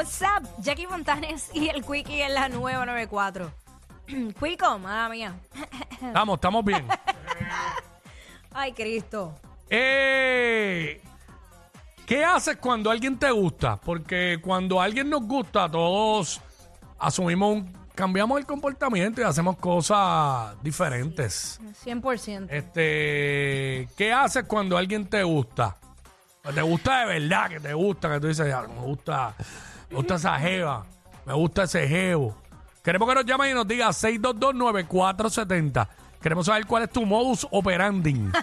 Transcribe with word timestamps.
What's 0.00 0.22
up? 0.22 0.48
Jackie 0.62 0.86
Fontanes 0.86 1.50
y 1.52 1.68
el 1.68 1.84
Quickie 1.84 2.22
en 2.22 2.32
la 2.32 2.48
nueva 2.48 2.86
94. 2.86 3.52
Quico, 4.06 4.78
mala 4.78 5.10
mía. 5.10 5.38
Estamos, 6.00 6.36
estamos 6.36 6.64
bien. 6.64 6.86
Ay, 8.50 8.72
Cristo. 8.72 9.34
Eh, 9.68 11.02
¿Qué 12.06 12.24
haces 12.24 12.56
cuando 12.56 12.90
alguien 12.90 13.18
te 13.18 13.30
gusta? 13.30 13.76
Porque 13.76 14.38
cuando 14.42 14.80
alguien 14.80 15.10
nos 15.10 15.20
gusta, 15.20 15.70
todos 15.70 16.40
asumimos 16.98 17.56
un, 17.56 17.72
cambiamos 17.94 18.40
el 18.40 18.46
comportamiento 18.46 19.20
y 19.20 19.24
hacemos 19.24 19.58
cosas 19.58 20.56
diferentes. 20.62 21.60
100%. 21.84 22.46
Este, 22.48 23.86
¿qué 23.98 24.14
haces 24.14 24.44
cuando 24.44 24.78
alguien 24.78 25.10
te 25.10 25.22
gusta? 25.24 25.76
Que 26.42 26.54
Te 26.54 26.62
gusta 26.62 27.00
de 27.00 27.20
verdad, 27.20 27.50
que 27.50 27.60
te 27.60 27.74
gusta, 27.74 28.10
que 28.10 28.18
tú 28.18 28.28
dices, 28.28 28.48
"Ya, 28.48 28.62
me 28.62 28.80
gusta, 28.80 29.34
me 29.90 29.96
gusta 29.96 30.14
esa 30.14 30.38
jeva, 30.38 30.84
me 31.26 31.34
gusta 31.34 31.64
ese 31.64 31.86
jevo. 31.88 32.34
Queremos 32.82 33.08
que 33.08 33.14
nos 33.14 33.24
llamen 33.26 33.50
y 33.50 33.54
nos 33.54 33.68
diga 33.68 33.88
6229470. 33.88 35.86
Queremos 36.22 36.46
saber 36.46 36.66
cuál 36.66 36.82
es 36.84 36.90
tu 36.90 37.04
modus 37.06 37.46
operandi. 37.50 38.16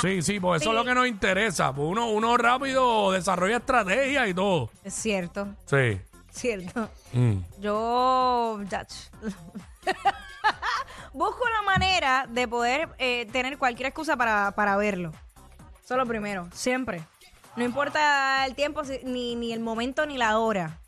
Sí, 0.00 0.22
sí, 0.22 0.40
porque 0.40 0.62
eso 0.62 0.70
es 0.70 0.76
lo 0.76 0.84
que 0.86 0.94
nos 0.94 1.06
interesa. 1.06 1.72
Pues 1.72 1.86
uno, 1.86 2.08
uno 2.08 2.36
rápido 2.38 3.12
desarrolla 3.12 3.58
estrategias 3.58 4.26
y 4.28 4.34
todo. 4.34 4.70
Es 4.82 4.94
cierto, 4.94 5.48
Sí. 5.66 6.00
cierto. 6.30 6.88
Mm. 7.12 7.36
Yo 7.60 8.58
ya, 8.70 8.86
ch- 8.86 9.10
busco 11.12 11.38
una 11.42 11.62
manera 11.62 12.26
de 12.28 12.48
poder 12.48 12.88
eh, 12.98 13.28
tener 13.32 13.58
cualquier 13.58 13.88
excusa 13.88 14.16
para, 14.16 14.52
para 14.52 14.76
verlo. 14.76 15.12
Eso 15.84 15.94
es 15.94 15.98
lo 15.98 16.06
primero, 16.06 16.48
siempre. 16.52 17.02
No 17.56 17.64
importa 17.64 18.46
el 18.46 18.54
tiempo, 18.54 18.84
si- 18.84 19.00
ni, 19.04 19.34
ni 19.36 19.52
el 19.52 19.60
momento, 19.60 20.06
ni 20.06 20.16
la 20.16 20.38
hora. 20.38 20.78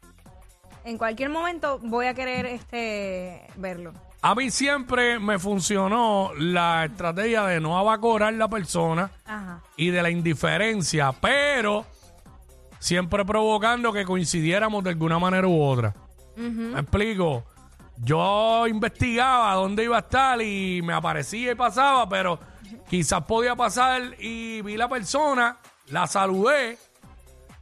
En 0.85 0.99
cualquier 0.99 1.31
momento 1.31 1.79
voy 1.83 2.07
a 2.07 2.15
querer 2.15 2.47
este 2.47 3.47
verlo. 3.57 3.93
A 4.23 4.35
mí 4.35 4.51
siempre 4.51 5.19
me 5.19 5.39
funcionó 5.39 6.31
la 6.39 6.87
estrategia 6.87 7.45
de 7.45 7.61
no 7.61 7.79
abacorar 7.79 8.33
la 8.35 8.49
persona. 8.49 9.11
Ajá. 9.27 9.61
y 9.77 9.91
de 9.91 10.03
la 10.03 10.09
indiferencia, 10.11 11.13
pero 11.21 11.85
siempre 12.79 13.25
provocando 13.25 13.93
que 13.93 14.05
coincidiéramos 14.05 14.85
de 14.85 14.91
alguna 14.91 15.19
manera 15.19 15.47
u 15.49 15.61
otra. 15.63 15.95
¿Me 16.37 16.81
explico? 16.81 17.45
Yo 17.99 18.67
investigaba 18.67 19.55
dónde 19.55 19.85
iba 19.85 19.97
a 19.97 20.01
estar 20.01 20.41
y 20.43 20.81
me 20.83 20.93
aparecía 20.93 21.53
y 21.53 21.55
pasaba, 21.55 22.09
pero 22.09 22.39
quizás 22.89 23.23
podía 23.25 23.55
pasar 23.57 24.03
y 24.21 24.63
vi 24.63 24.77
la 24.77 24.89
persona, 24.89 25.59
la 25.89 26.07
saludé. 26.07 26.79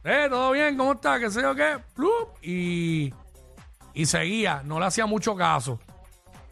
Eh, 0.03 0.27
¿todo 0.29 0.51
bien? 0.51 0.75
¿Cómo 0.77 0.93
está? 0.93 1.19
¿Qué 1.19 1.29
sé 1.31 1.41
yo 1.41 1.55
qué? 1.55 1.77
Plup, 1.95 2.29
Y, 2.41 3.13
y 3.93 4.05
seguía. 4.05 4.61
No 4.65 4.79
le 4.79 4.85
hacía 4.85 5.05
mucho 5.05 5.35
caso. 5.35 5.79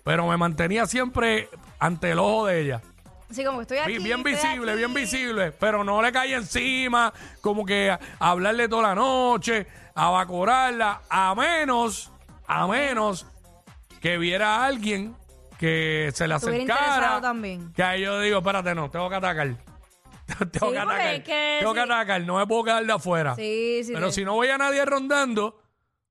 Pero 0.03 0.27
me 0.27 0.37
mantenía 0.37 0.85
siempre 0.87 1.49
ante 1.79 2.11
el 2.11 2.19
ojo 2.19 2.45
de 2.47 2.61
ella. 2.61 2.81
Así 3.29 3.43
como 3.45 3.59
que 3.59 3.61
estoy 3.63 3.77
aquí. 3.79 3.91
Bien, 3.99 4.03
bien 4.03 4.17
estoy 4.19 4.33
visible, 4.33 4.71
aquí. 4.71 4.77
bien 4.79 4.93
visible, 4.93 5.51
pero 5.53 5.83
no 5.83 6.01
le 6.01 6.11
cae 6.11 6.33
encima, 6.33 7.13
como 7.39 7.65
que 7.65 7.89
a- 7.91 7.99
a 8.19 8.29
hablarle 8.31 8.67
toda 8.67 8.89
la 8.89 8.95
noche, 8.95 9.67
a 9.95 10.09
vacorarla, 10.09 11.01
a 11.09 11.33
menos, 11.35 12.11
a 12.47 12.67
menos 12.67 13.25
que 14.01 14.17
viera 14.17 14.57
a 14.57 14.65
alguien 14.65 15.15
que 15.57 16.09
se 16.13 16.27
le 16.27 16.35
Estuviera 16.35 16.73
acercara. 16.75 17.21
también. 17.21 17.71
Que 17.73 17.83
ahí 17.83 18.01
yo 18.01 18.19
digo, 18.19 18.39
espérate, 18.39 18.73
no, 18.75 18.89
tengo 18.89 19.09
que 19.09 19.15
atacar. 19.15 19.55
tengo 20.27 20.49
que 20.51 20.59
porque 20.59 20.79
atacar. 20.79 21.13
es 21.15 21.23
que 21.23 21.57
tengo 21.59 21.73
que 21.73 21.79
sí. 21.83 21.85
atacar, 21.91 22.21
no 22.21 22.37
me 22.37 22.47
puedo 22.47 22.63
quedar 22.63 22.85
de 22.85 22.93
afuera. 22.93 23.35
Sí, 23.35 23.81
sí. 23.83 23.91
pero 23.93 24.07
sí. 24.11 24.21
si 24.21 24.25
no 24.25 24.33
voy 24.33 24.47
a 24.49 24.57
nadie 24.57 24.83
rondando, 24.85 25.59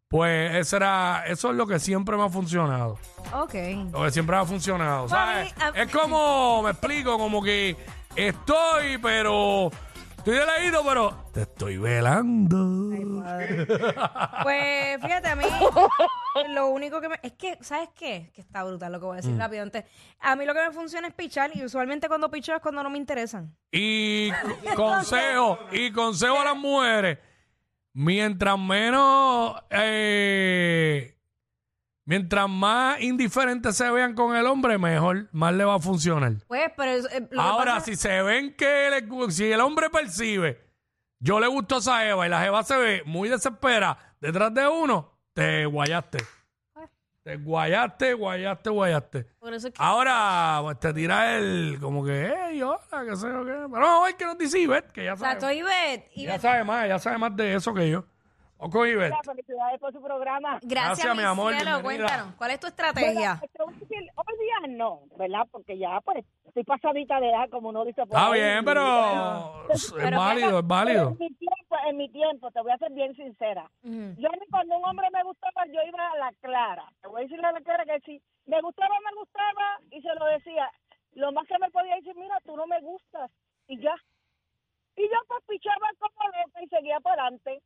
pues 0.08 0.54
ese 0.56 0.76
era, 0.76 1.24
eso 1.26 1.50
es 1.50 1.56
lo 1.56 1.66
que 1.66 1.78
siempre 1.78 2.16
me 2.16 2.24
ha 2.24 2.28
funcionado. 2.28 2.98
Ok. 3.32 3.54
Lo 3.92 4.02
que 4.04 4.10
siempre 4.10 4.36
ha 4.36 4.44
funcionado, 4.44 5.08
¿sabes? 5.08 5.54
Mami, 5.56 5.78
a- 5.78 5.82
Es 5.82 5.90
como, 5.92 6.62
me 6.62 6.70
explico, 6.70 7.16
como 7.18 7.42
que 7.42 7.76
estoy, 8.16 8.98
pero 8.98 9.70
estoy 10.20 10.36
de 10.38 10.46
ladito, 10.46 10.82
pero 10.86 11.24
te 11.32 11.42
estoy 11.42 11.76
velando. 11.78 12.90
Pues 14.42 15.00
fíjate, 15.02 15.28
a 15.28 15.36
mí 15.36 15.44
lo 16.54 16.68
único 16.68 17.00
que 17.00 17.08
me... 17.08 17.18
Es 17.22 17.32
que, 17.32 17.58
¿sabes 17.60 17.88
qué? 17.94 18.30
Que 18.34 18.40
está 18.40 18.62
brutal 18.64 18.92
lo 18.92 19.00
que 19.00 19.06
voy 19.06 19.16
a 19.16 19.20
Mm. 19.20 19.22
decir 19.22 19.38
rápido 19.38 19.62
antes. 19.62 19.84
A 20.20 20.36
mí 20.36 20.44
lo 20.44 20.54
que 20.54 20.60
me 20.60 20.72
funciona 20.72 21.08
es 21.08 21.14
pichar 21.14 21.50
y 21.54 21.64
usualmente 21.64 22.08
cuando 22.08 22.30
picho 22.30 22.54
es 22.54 22.60
cuando 22.60 22.82
no 22.82 22.90
me 22.90 22.98
interesan. 22.98 23.54
Y 23.72 24.30
co- 24.74 24.84
consejo, 24.90 25.58
y 25.72 25.90
consejo 25.92 26.38
a 26.40 26.44
las 26.44 26.56
mujeres, 26.56 27.18
mientras 27.92 28.58
menos, 28.58 29.56
eh, 29.70 31.16
mientras 32.10 32.48
más 32.48 33.00
indiferentes 33.00 33.76
se 33.76 33.88
vean 33.88 34.14
con 34.14 34.34
el 34.34 34.44
hombre, 34.46 34.76
mejor, 34.78 35.28
más 35.30 35.54
le 35.54 35.64
va 35.64 35.76
a 35.76 35.78
funcionar. 35.78 36.32
Pues, 36.48 36.72
pero... 36.76 36.90
eso, 36.90 37.08
eh, 37.10 37.20
lo 37.20 37.28
que 37.28 37.36
Ahora, 37.38 37.74
pasa- 37.74 37.86
si 37.86 37.94
se 37.94 38.20
ven 38.22 38.52
que 38.56 38.90
gu- 39.06 39.30
si 39.30 39.50
el 39.52 39.60
hombre 39.60 39.88
percibe, 39.90 40.60
yo 41.20 41.38
le 41.38 41.46
gustó 41.46 41.76
a 41.76 41.78
esa 41.78 42.08
Eva 42.08 42.26
y 42.26 42.30
la 42.30 42.40
Jeva 42.42 42.64
se 42.64 42.76
ve 42.76 43.02
muy 43.06 43.28
desesperada 43.28 43.96
detrás 44.20 44.52
de 44.52 44.66
uno, 44.66 45.12
te 45.32 45.64
guayaste. 45.66 46.18
Te 47.22 47.36
guayaste, 47.36 48.14
guayaste, 48.14 48.70
guayaste. 48.70 49.24
Por 49.38 49.52
eso 49.54 49.68
es 49.68 49.74
que... 49.74 49.80
Ahora, 49.80 50.58
pues 50.62 50.80
te 50.80 50.92
tira 50.94 51.36
el, 51.36 51.76
como 51.80 52.02
que, 52.04 52.32
hey, 52.34 52.60
hola, 52.62 52.80
qué 53.08 53.14
sé 53.14 53.28
yo 53.28 53.44
qué. 53.44 53.52
Pero 53.52 53.78
no, 53.78 54.04
hay 54.04 54.14
que 54.14 54.24
nos 54.24 54.36
dice 54.38 54.58
Ivette, 54.58 54.90
que 54.90 55.04
ya 55.04 55.16
sabe. 55.16 55.34
Exacto, 55.34 55.52
Ivette. 55.52 56.08
Ya 56.16 56.22
Ivette. 56.22 56.40
sabe 56.40 56.64
más, 56.64 56.88
ya 56.88 56.98
sabe 56.98 57.18
más 57.18 57.36
de 57.36 57.54
eso 57.54 57.72
que 57.74 57.90
yo. 57.90 58.04
O 58.62 58.68
con 58.68 58.86
Ivette. 58.86 59.14
Felicidades 59.24 59.80
por 59.80 59.90
su 59.92 60.02
programa. 60.02 60.58
Gracias, 60.62 60.98
Gracias, 60.98 61.16
mi 61.16 61.22
amor, 61.22 61.54
cielo. 61.54 61.82
Cuéntanos, 61.82 62.34
¿cuál 62.36 62.50
es 62.50 62.60
tu 62.60 62.66
estrategia? 62.66 63.40
Bueno, 63.56 63.78
decir, 63.80 64.10
hoy 64.14 64.38
día 64.38 64.76
no, 64.76 65.00
¿verdad? 65.16 65.46
Porque 65.50 65.78
ya 65.78 65.98
pues 66.04 66.24
estoy 66.44 66.64
pasadita 66.64 67.20
de 67.20 67.30
edad, 67.30 67.48
como 67.50 67.70
uno 67.70 67.86
dice. 67.86 68.04
por 68.04 68.08
Está 68.18 68.26
ahí. 68.30 68.40
bien, 68.40 68.64
pero 68.64 69.64
es 69.70 69.92
Pero 69.96 70.18
válido, 70.18 70.58
es 70.58 70.66
válido. 70.66 71.08
En 71.08 71.18
mi 71.18 71.28
tiempo, 71.34 71.76
en 71.88 71.96
mi 71.96 72.08
tiempo, 72.10 72.50
te 72.50 72.60
voy 72.60 72.72
a 72.72 72.76
ser 72.78 72.92
bien 72.92 73.14
sincera. 73.16 73.70
Ujú. 73.82 74.14
Yo 74.18 74.28
cuando 74.50 74.76
un 74.76 74.84
hombre 74.84 75.08
me 75.10 75.22
gustaba, 75.22 75.64
yo 75.66 75.80
iba 75.86 76.10
a 76.12 76.18
la 76.18 76.32
clara. 76.42 76.84
Te 77.00 77.08
voy 77.08 77.20
a 77.20 77.24
decir 77.24 77.44
a 77.44 77.52
la 77.52 77.60
clara 77.62 77.84
que 77.86 78.00
si 78.00 78.22
me 78.44 78.60
gustaba, 78.60 78.94
me 79.04 79.18
gustaba, 79.18 79.80
y 79.90 80.02
se 80.02 80.14
lo 80.18 80.26
decía. 80.26 80.70
Lo 81.14 81.32
más 81.32 81.46
que 81.48 81.58
me 81.58 81.70
podía 81.70 81.96
decir, 81.96 82.14
mira, 82.14 82.38
tú 82.44 82.54
no 82.56 82.66
me 82.66 82.78
gustas, 82.82 83.30
y 83.68 83.80
ya. 83.80 83.94
Y 84.96 85.02
yo 85.04 85.16
pues 85.28 85.40
pichaba 85.48 85.88
como 85.98 86.28
loca 86.28 86.62
y 86.62 86.68
seguía 86.68 87.00
para 87.00 87.22
adelante. 87.22 87.62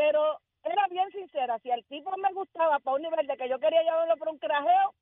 Pero 0.00 0.40
era 0.64 0.86
bien 0.90 1.10
sincera, 1.10 1.58
si 1.62 1.70
el 1.70 1.84
tipo 1.84 2.10
me 2.16 2.32
gustaba 2.32 2.78
para 2.78 2.96
un 2.96 3.02
nivel 3.02 3.26
de 3.26 3.36
que 3.36 3.50
yo 3.50 3.58
quería 3.58 3.82
llevarlo 3.82 4.16
por 4.16 4.28
un 4.30 4.38
crajeo, 4.38 4.94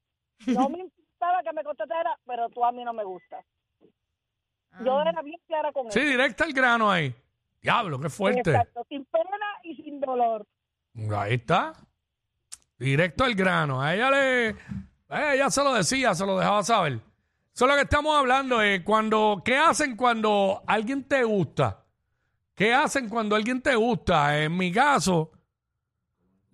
no 0.47 0.69
me 0.69 0.81
importaba 0.81 1.41
que 1.44 1.53
me 1.53 1.62
contestara, 1.62 2.19
pero 2.26 2.48
tú 2.48 2.64
a 2.64 2.72
mí 2.72 2.82
no 2.82 2.92
me 2.92 3.04
gustas. 3.04 3.44
Yo 4.84 5.00
era 5.00 5.22
bien 5.22 5.41
clara 5.47 5.70
con 5.72 5.91
Sí, 5.92 6.00
eso. 6.00 6.09
directa 6.09 6.44
al 6.44 6.53
grano 6.53 6.91
ahí. 6.91 7.14
Diablo, 7.62 8.00
qué 8.00 8.09
fuerte. 8.10 8.50
Exacto, 8.50 8.84
sin 8.89 9.04
pena 9.04 9.47
y 9.62 9.77
sin 9.77 10.00
dolor. 10.00 10.45
Ahí 11.16 11.34
está. 11.34 11.74
Directo 12.77 13.22
al 13.22 13.34
grano. 13.36 13.80
A 13.80 13.94
ella 13.94 14.10
le. 14.10 14.56
a 15.10 15.34
ella 15.34 15.48
se 15.51 15.62
lo 15.62 15.74
decía, 15.74 16.12
se 16.15 16.27
lo 16.27 16.36
dejaba 16.39 16.62
saber. 16.65 16.94
Eso 17.54 17.65
es 17.65 17.71
lo 17.71 17.77
que 17.77 17.83
estamos 17.83 18.16
hablando. 18.16 18.60
eh, 18.62 18.83
cuando, 18.84 19.42
¿Qué 19.44 19.56
hacen 19.56 19.97
cuando 19.97 20.62
alguien 20.66 21.06
te 21.06 21.22
gusta? 21.24 21.84
¿Qué 22.59 22.75
hacen 22.75 23.09
cuando 23.09 23.37
alguien 23.37 23.63
te 23.63 23.77
gusta? 23.77 24.37
En 24.43 24.57
mi 24.57 24.72
caso, 24.72 25.31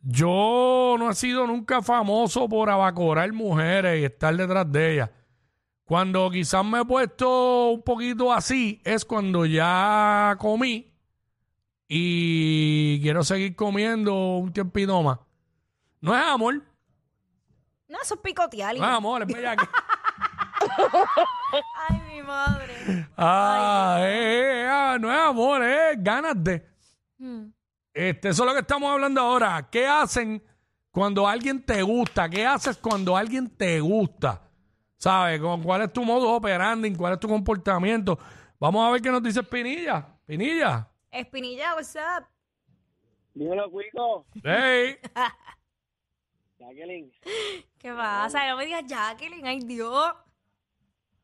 yo 0.02 0.96
no 0.98 1.10
he 1.10 1.14
sido 1.14 1.46
nunca 1.46 1.80
famoso 1.80 2.46
por 2.46 2.68
abacorar 2.68 3.32
mujeres 3.32 4.02
y 4.02 4.04
estar 4.04 4.36
detrás 4.36 4.70
de 4.70 4.92
ellas. 4.92 5.10
Cuando 5.86 6.30
quizás 6.30 6.62
me 6.62 6.82
he 6.82 6.84
puesto 6.84 7.70
un 7.70 7.80
poquito 7.80 8.30
así, 8.30 8.82
es 8.84 9.02
cuando 9.06 9.46
ya 9.46 10.36
comí 10.38 10.92
y 11.88 13.00
quiero 13.00 13.24
seguir 13.24 13.56
comiendo 13.56 14.14
un 14.36 14.52
tiempito 14.52 15.02
más. 15.02 15.18
No 16.02 16.14
es 16.14 16.22
amor, 16.22 16.62
No, 17.88 17.98
eso 18.02 18.16
es 18.16 18.20
picotear. 18.20 18.76
no 18.76 18.84
es 18.84 18.90
amor, 18.90 19.22
es 19.22 19.28
bellaque. 19.34 19.64
Ay, 21.88 22.00
mi 22.14 22.22
madre. 22.22 22.73
Ah, 23.16 23.98
eh, 24.00 24.62
eh, 24.62 24.68
ah, 24.70 24.98
no 25.00 25.12
es 25.12 25.18
amor, 25.18 25.62
es 25.62 26.02
ganas 26.02 26.42
de. 26.42 26.66
Mm. 27.18 27.46
Este, 27.92 28.28
eso 28.28 28.42
es 28.42 28.46
lo 28.46 28.54
que 28.54 28.60
estamos 28.60 28.90
hablando 28.90 29.20
ahora. 29.20 29.68
¿Qué 29.70 29.86
hacen 29.86 30.42
cuando 30.90 31.26
alguien 31.26 31.62
te 31.62 31.82
gusta? 31.82 32.28
¿Qué 32.28 32.44
haces 32.44 32.76
cuando 32.76 33.16
alguien 33.16 33.48
te 33.48 33.80
gusta? 33.80 34.42
¿Sabes? 34.96 35.40
¿Cuál 35.62 35.82
es 35.82 35.92
tu 35.92 36.04
modo 36.04 36.32
operandi? 36.32 36.94
¿Cuál 36.94 37.14
es 37.14 37.20
tu 37.20 37.28
comportamiento? 37.28 38.18
Vamos 38.58 38.86
a 38.86 38.90
ver 38.90 39.02
qué 39.02 39.10
nos 39.10 39.22
dice 39.22 39.42
Pinilla. 39.42 40.06
Pinilla. 40.26 40.88
Espinilla, 41.10 41.74
what's 41.74 41.94
up? 41.94 42.26
Dímelo, 43.34 43.70
Cuico. 43.70 44.26
Hey. 44.42 44.96
Jacqueline, 46.58 47.12
¿Qué 47.78 47.92
pasa? 47.92 48.48
No 48.48 48.56
me 48.56 48.64
digas 48.64 48.84
Jacqueline, 48.86 49.46
ay 49.46 49.60
Dios. 49.60 50.14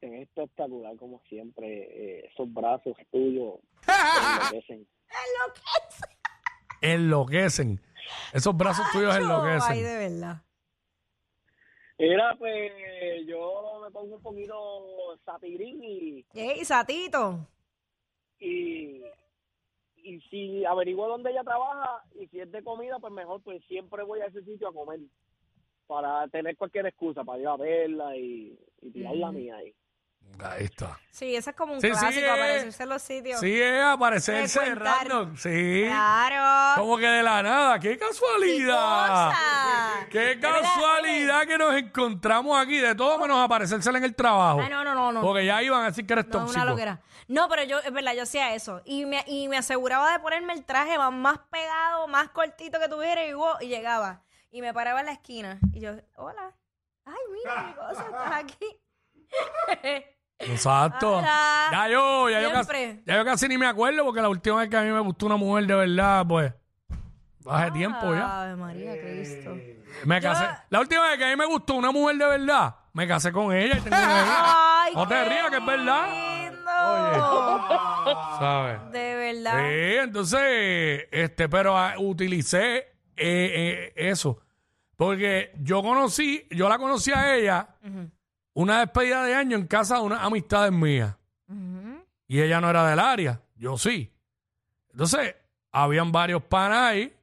Es 0.07 0.23
espectacular 0.29 0.97
como 0.97 1.21
siempre. 1.29 1.67
eh, 2.21 2.31
esos 2.33 2.53
brazos 2.53 2.97
tuyos 3.11 3.55
enloquecen. 3.87 4.87
Enloquecen. 6.83 7.81
Esos 8.33 8.57
brazos 8.57 8.87
tuyos 8.93 9.15
Ay, 9.15 9.23
enloquecen. 9.23 9.77
de 9.77 10.09
verdad. 10.09 10.43
Era, 11.99 12.35
pues, 12.39 12.73
yo 13.27 13.81
me 13.85 13.91
pongo 13.91 14.17
un 14.17 14.23
poquito 14.23 15.19
satirín 15.25 15.85
y, 15.85 16.25
Ey, 16.33 16.65
Satito. 16.65 17.47
y, 18.39 19.03
y 19.97 20.21
si 20.31 20.65
averiguo 20.65 21.07
dónde 21.09 21.31
ella 21.31 21.45
trabaja 21.45 22.03
y 22.19 22.27
si 22.29 22.41
es 22.41 22.51
de 22.51 22.65
comida, 22.65 22.99
pues 22.99 23.13
mejor, 23.13 23.43
pues 23.43 23.63
siempre 23.67 24.03
voy 24.03 24.21
a 24.21 24.27
ese 24.27 24.43
sitio 24.45 24.69
a 24.69 24.73
comer 24.73 25.01
para 25.87 26.27
tener 26.29 26.57
cualquier 26.57 26.87
excusa, 26.87 27.23
para 27.23 27.39
ir 27.41 27.49
a 27.49 27.57
verla 27.57 28.17
y, 28.17 28.59
y 28.81 28.91
tirar 28.93 29.17
la 29.17 29.31
mía 29.33 29.57
ahí. 29.57 29.75
Ahí 30.43 30.65
está. 30.65 30.99
Sí, 31.11 31.37
ese 31.37 31.51
es 31.51 31.57
como 31.57 31.75
un 31.75 31.81
Sí, 31.83 31.89
sí, 31.89 31.93
clásico, 31.99 32.25
eh. 32.27 32.31
aparecerse 32.31 32.83
en 32.83 32.89
los 32.89 33.03
sitios. 33.03 33.41
Sí, 33.41 33.61
es 33.61 33.83
aparecerse 33.85 34.75
random. 34.75 35.37
Sí. 35.37 35.85
Claro. 35.87 36.81
Como 36.81 36.97
que 36.97 37.07
de 37.07 37.23
la 37.23 37.43
nada. 37.43 37.79
¡Qué 37.79 37.99
casualidad! 37.99 39.29
cosa! 39.29 40.07
¡Qué 40.11 40.39
casualidad 40.41 41.47
que 41.47 41.59
nos 41.59 41.75
encontramos 41.75 42.59
aquí! 42.59 42.79
De 42.79 42.95
todo 42.95 43.19
menos 43.19 43.45
aparecérsela 43.45 43.99
en 43.99 44.05
el 44.05 44.15
trabajo. 44.15 44.61
Ay, 44.63 44.71
no, 44.71 44.83
no, 44.83 44.95
no, 44.95 45.13
no. 45.13 45.21
Porque 45.21 45.45
ya 45.45 45.63
iban 45.63 45.83
a 45.83 45.87
decir 45.87 46.07
que 46.07 46.15
eres 46.15 46.27
No, 46.29 46.31
es 46.31 46.45
tóxico. 46.45 46.63
una 46.63 46.71
loquera. 46.71 47.01
No, 47.29 47.49
pero 47.49 47.63
yo, 47.65 47.79
es 47.81 47.93
verdad, 47.93 48.15
yo 48.15 48.23
hacía 48.23 48.55
eso. 48.55 48.81
Y 48.87 49.05
me, 49.05 49.23
y 49.27 49.49
me 49.49 49.59
aseguraba 49.59 50.11
de 50.13 50.21
ponerme 50.21 50.55
el 50.55 50.65
traje 50.65 50.97
más, 50.97 51.13
más 51.13 51.39
pegado, 51.51 52.09
más 52.09 52.31
cortito 52.31 52.81
que 52.81 52.89
tuviera 52.89 53.25
y, 53.27 53.33
y 53.61 53.69
llegaba. 53.69 54.23
Y 54.51 54.63
me 54.63 54.73
paraba 54.73 55.01
en 55.01 55.07
la 55.07 55.13
esquina. 55.13 55.59
Y 55.75 55.81
yo, 55.81 55.93
hola. 56.17 56.55
Ay, 57.05 57.15
mira, 57.33 57.63
mi 57.65 57.73
cosa, 57.75 58.05
estás 58.07 58.33
aquí. 58.33 58.81
Exacto. 60.41 61.21
Ya 61.23 61.89
yo, 61.91 62.29
ya 62.31 62.41
yo, 62.41 62.51
casi, 62.53 62.71
Siempre. 62.71 63.03
ya 63.07 63.17
yo 63.19 63.25
casi 63.25 63.49
ni 63.49 63.59
me 63.59 63.67
acuerdo 63.67 64.05
porque 64.05 64.21
la 64.23 64.29
última 64.29 64.57
vez 64.61 64.71
que 64.71 64.77
a 64.77 64.83
mí 64.83 64.91
me 64.91 65.01
gustó 65.01 65.27
una 65.27 65.37
mujer 65.37 65.67
de 65.67 65.75
verdad, 65.75 66.25
pues, 66.27 66.53
hace 67.47 67.71
tiempo 67.73 68.15
ya. 68.15 68.43
Ave 68.43 68.57
María, 68.57 68.93
Cristo. 69.01 69.57
Me 70.05 70.21
casé. 70.21 70.47
La 70.71 70.81
última 70.81 71.09
vez 71.09 71.19
que 71.19 71.25
a 71.25 71.29
mí 71.29 71.37
me 71.37 71.47
gustó 71.47 71.75
una 71.75 71.91
mujer 71.91 72.17
de 72.17 72.27
verdad, 72.27 72.75
me 72.93 73.07
casé 73.07 73.33
con 73.33 73.53
ella 73.55 73.77
y 73.77 73.81
tengo 73.81 73.97
una 73.97 74.23
hija. 74.23 74.83
Ay, 74.85 74.93
No 74.95 75.07
te 75.07 75.15
qué 75.15 75.25
rías, 75.25 75.51
que 75.51 75.57
es 75.59 75.67
verdad. 75.67 76.09
lindo. 76.09 76.71
¿Sabes? 78.39 78.93
De 78.93 79.15
verdad. 79.17 79.59
Sí, 79.59 79.97
entonces, 79.99 81.05
este, 81.11 81.49
pero 81.49 81.77
ah, 81.77 81.95
utilicé 81.99 82.77
eh, 82.79 82.85
eh, 83.17 83.93
eso. 83.97 84.39
Porque 84.97 85.53
yo 85.61 85.83
conocí, 85.83 86.47
yo 86.51 86.69
la 86.69 86.79
conocí 86.79 87.11
a 87.13 87.35
ella 87.35 87.69
una 88.61 88.81
despedida 88.81 89.25
de 89.25 89.35
año 89.35 89.57
en 89.57 89.67
casa 89.67 89.97
de 89.97 90.03
unas 90.03 90.23
amistades 90.23 90.73
mías. 90.73 91.17
Ujú. 91.49 92.05
Y 92.27 92.41
ella 92.41 92.61
no 92.61 92.69
era 92.69 92.87
del 92.89 92.99
área, 92.99 93.41
yo 93.57 93.79
sí. 93.79 94.13
Entonces, 94.91 95.35
habían 95.73 96.13
varios 96.13 96.43
panas 96.43 96.79
ahí. 96.91 97.15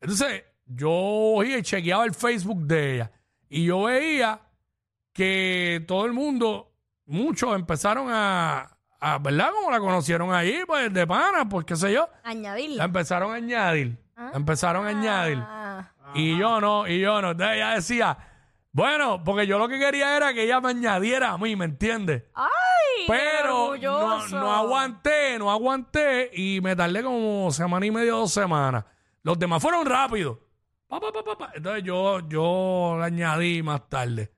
Entonces, 0.00 0.44
yo 0.66 1.42
iba 1.42 1.58
y 1.58 1.62
chequeaba 1.62 2.04
el 2.04 2.14
Facebook 2.14 2.60
de 2.66 2.94
ella. 2.94 3.10
Y 3.48 3.64
yo 3.64 3.82
veía 3.82 4.40
que 5.12 5.84
todo 5.86 6.06
el 6.06 6.12
mundo, 6.12 6.72
muchos 7.06 7.54
empezaron 7.54 8.08
a, 8.10 8.76
a 9.00 9.18
¿verdad? 9.18 9.50
Como 9.52 9.70
la 9.70 9.80
conocieron 9.80 10.32
ahí, 10.32 10.62
pues 10.66 10.92
de 10.92 11.06
pana, 11.06 11.48
pues 11.48 11.64
qué 11.66 11.76
sé 11.76 11.92
yo. 11.92 12.08
La 12.24 12.84
empezaron 12.84 13.32
a 13.32 13.34
añadir. 13.34 13.98
La 14.16 14.32
empezaron 14.34 14.86
a 14.86 14.90
añadir. 14.90 15.38
Ah. 15.40 15.90
Y 16.14 16.38
yo 16.38 16.60
no, 16.60 16.86
y 16.86 17.00
yo 17.00 17.20
no. 17.20 17.32
Entonces 17.32 17.56
ella 17.56 17.70
decía, 17.70 18.18
bueno, 18.74 19.22
porque 19.24 19.46
yo 19.46 19.58
lo 19.58 19.68
que 19.68 19.78
quería 19.78 20.16
era 20.16 20.34
que 20.34 20.42
ella 20.42 20.60
me 20.60 20.70
añadiera 20.70 21.30
a 21.30 21.38
mí, 21.38 21.54
¿me 21.56 21.64
entiendes? 21.64 22.24
¡Ay! 22.34 23.06
Pero 23.06 23.46
no, 23.48 23.64
orgulloso. 23.66 24.38
no 24.38 24.52
aguanté, 24.52 25.38
no 25.38 25.50
aguanté 25.50 26.30
y 26.34 26.60
me 26.60 26.74
tardé 26.76 27.02
como 27.02 27.50
semana 27.52 27.86
y 27.86 27.90
media, 27.90 28.12
dos 28.12 28.32
semanas. 28.32 28.84
Los 29.22 29.38
demás 29.38 29.62
fueron 29.62 29.86
rápidos. 29.86 30.38
Pa, 30.88 31.00
pa, 31.00 31.10
pa, 31.12 31.22
pa, 31.24 31.38
pa. 31.38 31.52
Entonces 31.54 31.82
yo, 31.84 32.20
yo 32.28 32.96
la 32.98 33.06
añadí 33.06 33.62
más 33.62 33.88
tarde. 33.88 34.32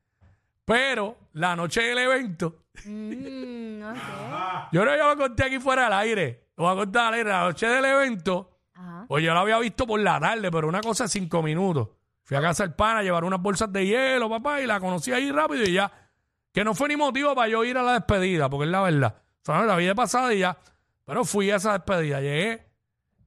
Pero 0.64 1.16
la 1.32 1.56
noche 1.56 1.82
del 1.82 1.98
evento, 1.98 2.62
Mm, 2.84 3.82
ok. 3.84 3.96
yo 4.72 4.84
no 4.84 4.96
yo 4.98 5.08
lo 5.08 5.16
conté 5.16 5.44
aquí 5.44 5.58
fuera 5.58 5.84
del 5.84 5.94
aire. 5.94 6.50
Lo 6.58 6.64
voy 6.64 6.72
a 6.74 6.76
contar 6.76 7.06
al 7.08 7.14
aire. 7.14 7.30
La 7.30 7.44
noche 7.44 7.66
del 7.66 7.84
evento, 7.86 8.58
Ajá. 8.74 9.06
pues 9.08 9.24
yo 9.24 9.32
la 9.32 9.40
había 9.40 9.58
visto 9.58 9.86
por 9.86 9.98
la 9.98 10.20
tarde, 10.20 10.50
pero 10.50 10.68
una 10.68 10.82
cosa 10.82 11.04
de 11.04 11.08
cinco 11.08 11.42
minutos. 11.42 11.88
Fui 12.26 12.36
a 12.36 12.40
casa 12.40 12.64
del 12.64 12.74
pana 12.74 12.98
a 12.98 13.02
llevar 13.04 13.22
unas 13.22 13.40
bolsas 13.40 13.72
de 13.72 13.86
hielo, 13.86 14.28
papá, 14.28 14.60
y 14.60 14.66
la 14.66 14.80
conocí 14.80 15.12
ahí 15.12 15.30
rápido 15.30 15.62
y 15.62 15.72
ya. 15.72 15.90
Que 16.52 16.64
no 16.64 16.74
fue 16.74 16.88
ni 16.88 16.96
motivo 16.96 17.34
para 17.36 17.48
yo 17.48 17.62
ir 17.64 17.78
a 17.78 17.82
la 17.84 17.92
despedida, 17.92 18.50
porque 18.50 18.64
es 18.64 18.70
la 18.72 18.82
verdad. 18.82 19.14
O 19.16 19.44
sea, 19.44 19.62
la 19.62 19.76
vida 19.76 19.94
pasada 19.94 20.34
y 20.34 20.40
ya. 20.40 20.58
Pero 21.04 21.24
fui 21.24 21.52
a 21.52 21.56
esa 21.56 21.72
despedida, 21.74 22.20
llegué. 22.20 22.66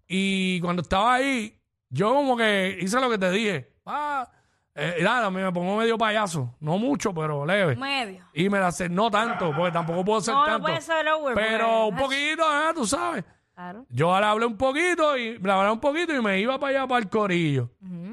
Y 0.06 0.60
cuando 0.60 0.81
estaba 0.81 1.13
ahí, 1.13 1.57
yo 1.90 2.13
como 2.13 2.36
que 2.36 2.78
hice 2.81 3.00
lo 3.00 3.10
que 3.10 3.18
te 3.18 3.31
dije. 3.31 3.72
Ah, 3.86 4.30
eh, 4.75 4.98
nada, 5.02 5.30
me 5.30 5.50
pongo 5.54 5.78
medio 5.78 5.98
payaso. 5.98 6.56
No 6.60 6.78
mucho, 6.78 7.13
pero 7.13 7.45
leve. 7.45 7.78
Medio. 7.78 8.25
Y 8.34 8.50
me 8.50 8.60
la 8.60 8.72
sé, 8.74 8.90
no 8.90 9.10
tanto, 9.10 9.54
porque 9.56 9.72
tampoco 9.72 10.04
puedo 10.04 10.19
ser 10.19 10.34
No, 10.34 10.42
no 10.42 10.45
tanto. 10.48 10.62
puede 10.68 10.81
ser 10.81 11.06
pero 11.36 11.88
un 11.88 11.95
poquito, 11.95 12.44
ah, 12.45 12.72
tú 12.75 12.86
sabes. 12.86 13.24
Claro. 13.54 13.86
Yo 13.90 14.19
le 14.19 14.25
hablé 14.25 14.45
un 14.45 14.57
poquito 14.57 15.16
y 15.18 15.38
le 15.38 15.52
hablé 15.52 15.72
un 15.72 15.80
poquito 15.80 16.13
y 16.13 16.22
me 16.22 16.40
iba 16.40 16.60
para 16.60 16.80
allá 16.80 16.88
para 16.88 17.00
el 17.02 17.10
corillo. 17.10 17.69
Ujú. 17.81 18.08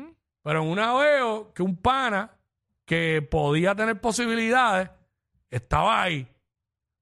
Pero 0.46 0.62
en 0.62 0.68
una 0.68 0.94
veo 0.94 1.52
que 1.52 1.60
un 1.60 1.74
pana 1.74 2.30
que 2.84 3.20
podía 3.20 3.74
tener 3.74 4.00
posibilidades 4.00 4.88
estaba 5.50 6.00
ahí. 6.00 6.24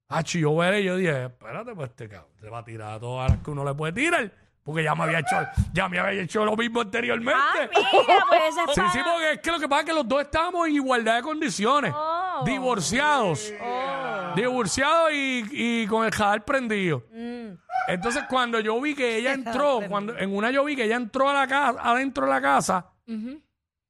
Ah, 0.09 0.21
yo 0.23 0.55
veré, 0.55 0.83
yo 0.83 0.97
dije, 0.97 1.25
espérate, 1.25 1.75
pues 1.75 1.91
este 1.91 2.09
cabrón 2.09 2.31
se 2.41 2.49
va 2.49 2.57
a 2.57 2.65
tirar 2.65 2.93
a 2.93 2.99
todas 2.99 3.29
las 3.29 3.39
que 3.43 3.51
uno 3.51 3.63
le 3.63 3.75
puede 3.75 3.93
tirar. 3.93 4.31
Porque 4.63 4.81
ya 4.81 4.95
me 4.95 5.03
había 5.03 5.19
hecho, 5.19 5.35
ya 5.73 5.87
me 5.87 5.99
había 5.99 6.23
hecho 6.23 6.43
lo 6.43 6.57
mismo 6.57 6.81
anteriormente. 6.81 7.39
Ah, 7.39 7.69
mira, 7.71 8.25
pues 8.27 8.55
Sí, 8.73 8.81
sí, 8.93 8.99
porque 9.05 9.33
es 9.33 9.39
que 9.39 9.51
lo 9.51 9.59
que 9.59 9.69
pasa 9.69 9.81
es 9.81 9.85
que 9.89 9.93
los 9.93 10.07
dos 10.07 10.23
estábamos 10.23 10.67
en 10.67 10.73
igualdad 10.73 11.17
de 11.17 11.21
condiciones. 11.21 11.93
Oh. 11.95 12.41
Divorciados. 12.43 13.53
Oh. 13.61 14.33
Divorciados 14.35 15.11
y, 15.13 15.45
y 15.51 15.85
con 15.85 16.03
el 16.03 16.11
jadal 16.11 16.43
prendido. 16.43 17.03
Mm. 17.11 17.49
Entonces, 17.89 18.23
cuando 18.27 18.59
yo 18.59 18.81
vi 18.81 18.95
que 18.95 19.17
ella 19.17 19.33
entró, 19.35 19.81
cuando 19.87 20.17
en 20.17 20.35
una 20.35 20.49
yo 20.49 20.65
vi 20.65 20.75
que 20.75 20.85
ella 20.85 20.95
entró 20.95 21.29
a 21.29 21.33
la 21.35 21.47
casa, 21.47 21.79
adentro 21.79 22.25
de 22.25 22.31
la 22.31 22.41
casa, 22.41 22.87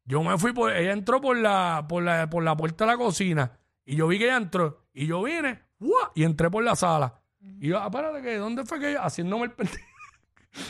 Yo 0.05 0.21
me 0.23 0.37
fui 0.37 0.53
por, 0.53 0.71
ella 0.71 0.91
entró 0.93 1.19
por 1.21 1.37
la, 1.37 1.85
por 1.87 2.03
la, 2.03 2.29
por 2.29 2.43
la 2.43 2.55
puerta 2.55 2.85
de 2.85 2.91
la 2.91 2.97
cocina 2.97 3.51
y 3.85 3.95
yo 3.95 4.07
vi 4.07 4.19
que 4.19 4.25
ella 4.25 4.37
entró 4.37 4.85
y 4.93 5.07
yo 5.07 5.23
vine 5.23 5.61
¡guau! 5.79 6.11
y 6.13 6.23
entré 6.23 6.49
por 6.51 6.63
la 6.63 6.75
sala. 6.75 7.21
Y 7.59 7.69
yo, 7.69 7.79
"Ah, 7.79 7.85
espérate, 7.85 8.21
que 8.21 8.35
¿dónde 8.37 8.65
fue 8.65 8.79
que 8.79 8.91
ella? 8.91 9.03
Haciéndome 9.03 9.45
el 9.45 9.51
pendejo. 9.51 9.77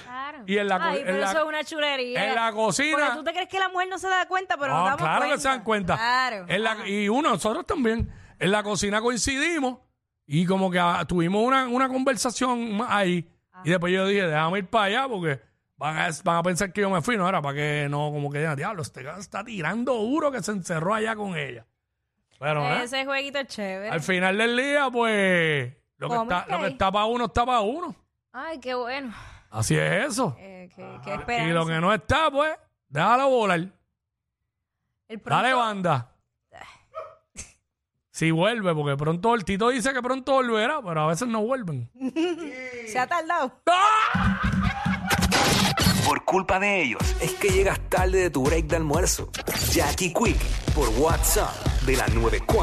Claro. 0.04 0.40
Y 0.48 0.58
en 0.58 0.68
la 0.68 0.78
Ay, 0.82 1.00
en 1.00 1.06
pero 1.06 1.18
la- 1.20 1.30
eso 1.32 1.40
es 1.42 1.46
una 1.46 1.64
chulería. 1.64 2.30
En 2.30 2.36
la 2.36 2.52
Porque 2.52 2.56
cocina. 2.66 3.14
tú 3.16 3.24
te 3.24 3.32
crees 3.34 3.48
que 3.50 3.60
la 3.60 3.70
mujer 3.70 3.88
no 3.90 3.98
se 4.00 4.08
da 4.08 4.28
cuenta, 4.28 4.58
pero 4.58 4.72
No, 4.74 4.78
nos 4.80 4.86
damos 4.86 5.00
claro 5.02 5.18
cuenta. 5.20 5.36
que 5.36 5.42
se 5.42 5.48
dan 5.48 5.64
cuenta. 5.64 5.96
Claro. 5.96 6.46
En 6.48 6.64
la- 6.64 6.88
y 6.90 7.08
uno, 7.10 7.30
nosotros 7.30 7.66
también. 7.66 8.12
En 8.40 8.52
la 8.52 8.64
cocina 8.64 9.00
coincidimos 9.02 9.80
y 10.26 10.46
como 10.46 10.70
que 10.72 10.80
ah, 10.80 11.06
tuvimos 11.08 11.44
una, 11.46 11.68
una 11.68 11.88
conversación 11.88 12.80
ahí. 12.88 13.30
Y 13.64 13.70
después 13.70 13.94
yo 13.94 14.06
dije, 14.08 14.24
déjame 14.28 14.60
ir 14.60 14.68
para 14.68 14.86
allá 14.86 15.08
porque 15.08 15.40
van 15.78 15.98
a, 15.98 16.10
van 16.24 16.38
a 16.38 16.44
pensar 16.44 16.72
que 16.74 16.82
yo 16.82 16.90
me 16.90 17.02
fui. 17.02 17.18
No 17.18 17.28
era 17.28 17.42
para 17.42 17.56
que 17.56 17.88
no, 17.90 18.12
como 18.12 18.32
que 18.32 18.40
digan, 18.40 18.56
diablo, 18.56 18.82
este 18.82 19.04
cabrón 19.04 19.22
está 19.22 19.44
tirando 19.44 19.94
duro 19.94 20.32
que 20.32 20.42
se 20.44 20.52
encerró 20.52 20.94
allá 20.94 21.16
con 21.16 21.38
ella. 21.38 21.66
Pero 22.40 22.66
¿eh? 22.66 22.84
Ese 22.84 23.06
jueguito 23.06 23.40
es 23.40 23.48
chévere. 23.48 23.90
al 23.90 24.02
final 24.02 24.38
del 24.38 24.58
día, 24.58 24.90
pues, 24.92 25.74
lo 25.98 26.10
que, 26.10 26.16
está, 26.16 26.46
lo 26.50 26.60
que 26.62 26.68
está 26.68 26.92
para 26.92 27.06
uno 27.06 27.26
está 27.26 27.46
para 27.46 27.62
uno. 27.62 27.96
Ay, 28.34 28.60
qué 28.60 28.76
bueno. 28.76 29.14
Así 29.50 29.78
es 29.78 30.08
eso. 30.08 30.36
Eh, 30.38 30.70
qué, 30.76 31.00
qué 31.26 31.44
Y 31.46 31.52
lo 31.52 31.66
que 31.66 31.80
no 31.80 31.94
está, 31.94 32.30
pues, 32.30 32.58
déjalo 32.90 33.30
volar. 33.30 33.62
El 35.08 35.20
pronto- 35.22 35.42
Dale 35.44 35.54
banda. 35.54 36.12
Si 38.12 38.32
vuelve, 38.32 38.74
porque 38.74 38.96
pronto 38.96 39.36
el 39.36 39.44
Tito 39.44 39.68
dice 39.70 39.92
que 39.94 40.02
pronto 40.02 40.32
volverá, 40.34 40.82
pero 40.82 41.02
a 41.02 41.08
veces 41.08 41.28
no 41.28 41.42
vuelven. 41.42 41.90
Se 42.88 42.98
ha 42.98 43.06
tardado. 43.08 43.62
Por 43.64 44.55
culpa 46.36 46.60
de 46.60 46.82
ellos 46.82 47.02
es 47.22 47.32
que 47.32 47.48
llegas 47.48 47.80
tarde 47.88 48.24
de 48.24 48.30
tu 48.30 48.44
break 48.44 48.66
de 48.66 48.76
almuerzo. 48.76 49.30
Jackie 49.72 50.12
Quick 50.12 50.38
por 50.76 50.90
WhatsApp 51.00 51.56
de 51.86 51.96
la 51.96 52.06
94. 52.08 52.56